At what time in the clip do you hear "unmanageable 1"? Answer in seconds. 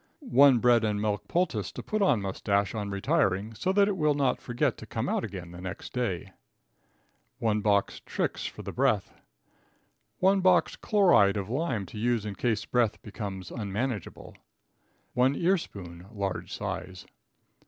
13.51-15.35